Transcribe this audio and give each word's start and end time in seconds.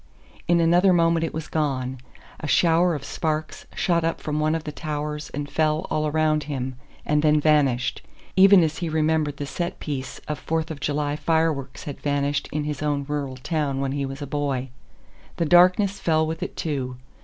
In 0.47 0.59
another 0.59 0.93
moment 0.93 1.23
it 1.23 1.31
was 1.31 1.47
gone; 1.47 1.99
a 2.39 2.47
shower 2.47 2.95
of 2.95 3.03
sparks 3.03 3.67
shot 3.75 4.03
up 4.03 4.19
from 4.19 4.39
one 4.39 4.55
of 4.55 4.63
the 4.63 4.71
towers 4.71 5.29
and 5.29 5.47
fell 5.47 5.85
all 5.91 6.07
around 6.07 6.45
him, 6.45 6.73
and 7.05 7.21
then 7.21 7.39
vanished, 7.39 8.01
even 8.35 8.63
as 8.63 8.79
he 8.79 8.89
remembered 8.89 9.37
the 9.37 9.45
set 9.45 9.79
piece 9.79 10.17
of 10.27 10.39
"Fourth 10.39 10.71
of 10.71 10.79
July" 10.79 11.15
fireworks 11.15 11.83
had 11.83 11.99
vanished 12.01 12.49
in 12.51 12.63
his 12.63 12.81
own 12.81 13.05
rural 13.07 13.37
town 13.37 13.79
when 13.79 13.91
he 13.91 14.07
was 14.07 14.23
a 14.23 14.25
boy. 14.25 14.69
The 15.35 15.45
darkness 15.45 15.99
fell 15.99 16.25
with 16.25 16.41
it 16.41 16.57
too. 16.57 16.97